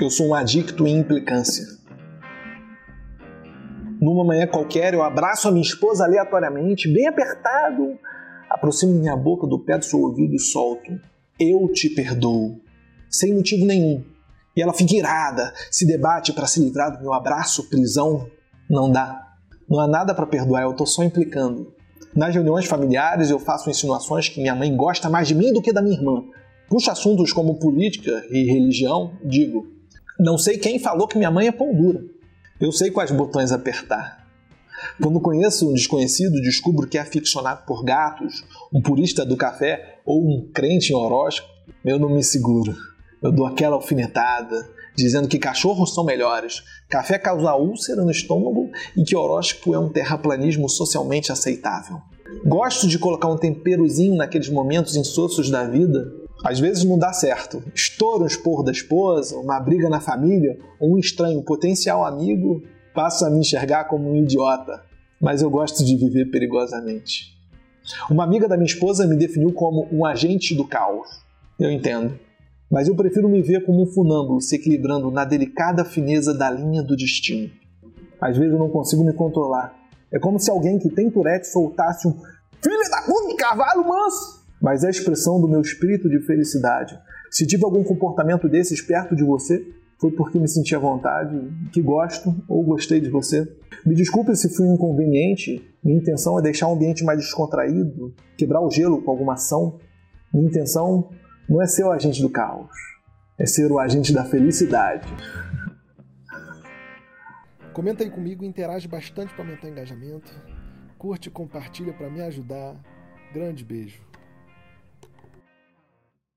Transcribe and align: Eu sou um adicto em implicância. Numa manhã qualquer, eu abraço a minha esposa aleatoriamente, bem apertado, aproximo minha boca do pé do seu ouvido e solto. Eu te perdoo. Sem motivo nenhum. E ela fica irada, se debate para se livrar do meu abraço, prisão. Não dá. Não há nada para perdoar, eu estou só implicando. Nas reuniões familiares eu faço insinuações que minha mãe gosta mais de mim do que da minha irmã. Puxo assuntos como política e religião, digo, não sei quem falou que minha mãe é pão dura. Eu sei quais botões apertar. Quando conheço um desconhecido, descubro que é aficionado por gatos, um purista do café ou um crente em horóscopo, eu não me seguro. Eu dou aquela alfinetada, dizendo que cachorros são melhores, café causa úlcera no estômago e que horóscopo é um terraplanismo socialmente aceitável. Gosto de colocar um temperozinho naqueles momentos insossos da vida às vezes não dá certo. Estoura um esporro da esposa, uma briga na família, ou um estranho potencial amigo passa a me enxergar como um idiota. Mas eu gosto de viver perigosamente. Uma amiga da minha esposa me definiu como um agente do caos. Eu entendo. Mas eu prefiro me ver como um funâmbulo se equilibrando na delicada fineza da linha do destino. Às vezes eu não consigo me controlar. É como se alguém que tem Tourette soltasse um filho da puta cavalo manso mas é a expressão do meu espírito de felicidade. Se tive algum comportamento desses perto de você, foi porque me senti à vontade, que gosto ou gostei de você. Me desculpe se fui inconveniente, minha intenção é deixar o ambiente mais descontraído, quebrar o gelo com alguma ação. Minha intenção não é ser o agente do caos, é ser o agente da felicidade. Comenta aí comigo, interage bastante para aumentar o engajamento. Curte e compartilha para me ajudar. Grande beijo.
Eu 0.00 0.10
sou 0.10 0.28
um 0.28 0.34
adicto 0.34 0.88
em 0.88 0.98
implicância. 0.98 1.64
Numa 4.00 4.24
manhã 4.24 4.44
qualquer, 4.46 4.92
eu 4.92 5.04
abraço 5.04 5.46
a 5.46 5.52
minha 5.52 5.62
esposa 5.62 6.04
aleatoriamente, 6.04 6.92
bem 6.92 7.06
apertado, 7.06 7.96
aproximo 8.50 8.92
minha 8.92 9.16
boca 9.16 9.46
do 9.46 9.58
pé 9.58 9.78
do 9.78 9.84
seu 9.84 10.00
ouvido 10.00 10.34
e 10.34 10.38
solto. 10.40 10.90
Eu 11.38 11.70
te 11.72 11.88
perdoo. 11.88 12.60
Sem 13.08 13.34
motivo 13.34 13.64
nenhum. 13.64 14.04
E 14.56 14.60
ela 14.60 14.72
fica 14.72 14.96
irada, 14.96 15.52
se 15.70 15.86
debate 15.86 16.32
para 16.32 16.48
se 16.48 16.60
livrar 16.60 16.90
do 16.90 17.00
meu 17.00 17.12
abraço, 17.12 17.68
prisão. 17.70 18.28
Não 18.68 18.90
dá. 18.90 19.28
Não 19.68 19.78
há 19.78 19.86
nada 19.86 20.12
para 20.12 20.26
perdoar, 20.26 20.64
eu 20.64 20.72
estou 20.72 20.86
só 20.86 21.04
implicando. 21.04 21.72
Nas 22.14 22.34
reuniões 22.34 22.66
familiares 22.66 23.30
eu 23.30 23.38
faço 23.38 23.70
insinuações 23.70 24.28
que 24.28 24.40
minha 24.40 24.56
mãe 24.56 24.76
gosta 24.76 25.08
mais 25.08 25.28
de 25.28 25.36
mim 25.36 25.52
do 25.52 25.62
que 25.62 25.72
da 25.72 25.80
minha 25.80 25.96
irmã. 25.96 26.24
Puxo 26.68 26.90
assuntos 26.90 27.32
como 27.32 27.58
política 27.58 28.24
e 28.30 28.44
religião, 28.44 29.12
digo, 29.24 29.72
não 30.18 30.38
sei 30.38 30.58
quem 30.58 30.78
falou 30.78 31.08
que 31.08 31.18
minha 31.18 31.30
mãe 31.30 31.48
é 31.48 31.52
pão 31.52 31.74
dura. 31.74 32.04
Eu 32.60 32.70
sei 32.70 32.90
quais 32.90 33.10
botões 33.10 33.50
apertar. 33.50 34.24
Quando 35.00 35.20
conheço 35.20 35.68
um 35.68 35.74
desconhecido, 35.74 36.40
descubro 36.40 36.86
que 36.86 36.98
é 36.98 37.00
aficionado 37.00 37.64
por 37.66 37.84
gatos, 37.84 38.44
um 38.72 38.80
purista 38.80 39.24
do 39.24 39.36
café 39.36 40.00
ou 40.04 40.22
um 40.22 40.50
crente 40.52 40.92
em 40.92 40.96
horóscopo, 40.96 41.52
eu 41.84 41.98
não 41.98 42.10
me 42.10 42.22
seguro. 42.22 42.76
Eu 43.20 43.32
dou 43.32 43.46
aquela 43.46 43.74
alfinetada, 43.74 44.68
dizendo 44.94 45.26
que 45.26 45.38
cachorros 45.38 45.94
são 45.94 46.04
melhores, 46.04 46.62
café 46.88 47.18
causa 47.18 47.54
úlcera 47.56 48.02
no 48.02 48.10
estômago 48.10 48.70
e 48.96 49.02
que 49.02 49.16
horóscopo 49.16 49.74
é 49.74 49.78
um 49.78 49.88
terraplanismo 49.88 50.68
socialmente 50.68 51.32
aceitável. 51.32 52.00
Gosto 52.44 52.86
de 52.86 52.98
colocar 52.98 53.28
um 53.28 53.36
temperozinho 53.36 54.16
naqueles 54.16 54.48
momentos 54.48 54.96
insossos 54.96 55.50
da 55.50 55.64
vida 55.64 56.23
às 56.44 56.60
vezes 56.60 56.84
não 56.84 56.98
dá 56.98 57.10
certo. 57.10 57.64
Estoura 57.74 58.24
um 58.24 58.26
esporro 58.26 58.62
da 58.62 58.70
esposa, 58.70 59.38
uma 59.38 59.58
briga 59.58 59.88
na 59.88 59.98
família, 59.98 60.58
ou 60.78 60.94
um 60.94 60.98
estranho 60.98 61.42
potencial 61.42 62.04
amigo 62.04 62.62
passa 62.94 63.26
a 63.26 63.30
me 63.30 63.38
enxergar 63.38 63.84
como 63.84 64.10
um 64.10 64.16
idiota. 64.16 64.82
Mas 65.18 65.40
eu 65.40 65.48
gosto 65.48 65.82
de 65.82 65.96
viver 65.96 66.26
perigosamente. 66.26 67.34
Uma 68.10 68.24
amiga 68.24 68.46
da 68.46 68.58
minha 68.58 68.66
esposa 68.66 69.06
me 69.06 69.16
definiu 69.16 69.54
como 69.54 69.88
um 69.90 70.04
agente 70.04 70.54
do 70.54 70.66
caos. 70.66 71.08
Eu 71.58 71.70
entendo. 71.70 72.18
Mas 72.70 72.88
eu 72.88 72.94
prefiro 72.94 73.26
me 73.26 73.40
ver 73.40 73.64
como 73.64 73.82
um 73.82 73.86
funâmbulo 73.86 74.40
se 74.42 74.56
equilibrando 74.56 75.10
na 75.10 75.24
delicada 75.24 75.82
fineza 75.82 76.34
da 76.34 76.50
linha 76.50 76.82
do 76.82 76.94
destino. 76.94 77.50
Às 78.20 78.36
vezes 78.36 78.52
eu 78.52 78.58
não 78.58 78.68
consigo 78.68 79.02
me 79.02 79.14
controlar. 79.14 79.74
É 80.12 80.18
como 80.18 80.38
se 80.38 80.50
alguém 80.50 80.78
que 80.78 80.90
tem 80.90 81.10
Tourette 81.10 81.48
soltasse 81.48 82.06
um 82.06 82.12
filho 82.62 82.90
da 82.90 83.02
puta 83.02 83.34
cavalo 83.36 83.88
manso 83.88 84.33
mas 84.60 84.84
é 84.84 84.88
a 84.88 84.90
expressão 84.90 85.40
do 85.40 85.48
meu 85.48 85.60
espírito 85.60 86.08
de 86.08 86.20
felicidade. 86.20 86.98
Se 87.30 87.46
tive 87.46 87.64
algum 87.64 87.82
comportamento 87.82 88.48
desses 88.48 88.80
perto 88.80 89.14
de 89.14 89.24
você, 89.24 89.64
foi 90.00 90.12
porque 90.12 90.38
me 90.38 90.48
senti 90.48 90.74
à 90.74 90.78
vontade, 90.78 91.36
que 91.72 91.80
gosto 91.80 92.34
ou 92.48 92.62
gostei 92.62 93.00
de 93.00 93.08
você. 93.08 93.46
Me 93.84 93.94
desculpe 93.94 94.34
se 94.36 94.54
fui 94.54 94.66
inconveniente, 94.66 95.62
minha 95.82 95.98
intenção 95.98 96.38
é 96.38 96.42
deixar 96.42 96.68
o 96.68 96.74
ambiente 96.74 97.04
mais 97.04 97.18
descontraído, 97.18 98.14
quebrar 98.36 98.60
o 98.60 98.70
gelo 98.70 99.02
com 99.02 99.10
alguma 99.10 99.34
ação. 99.34 99.78
Minha 100.32 100.46
intenção 100.46 101.10
não 101.48 101.62
é 101.62 101.66
ser 101.66 101.84
o 101.84 101.90
agente 101.92 102.20
do 102.22 102.30
caos, 102.30 102.70
é 103.38 103.46
ser 103.46 103.70
o 103.70 103.78
agente 103.78 104.12
da 104.12 104.24
felicidade. 104.24 105.08
Comenta 107.72 108.04
aí 108.04 108.10
comigo, 108.10 108.44
interage 108.44 108.86
bastante 108.86 109.34
para 109.34 109.42
aumentar 109.42 109.66
o 109.66 109.70
engajamento. 109.70 110.32
Curte 110.96 111.28
e 111.28 111.32
compartilha 111.32 111.92
para 111.92 112.08
me 112.08 112.20
ajudar. 112.22 112.76
Grande 113.32 113.64
beijo. 113.64 114.00